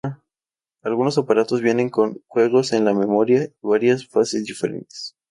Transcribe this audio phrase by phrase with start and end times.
[0.81, 5.15] Algunos aparatos vienen con juegos en la memoria y varias fases diferentes.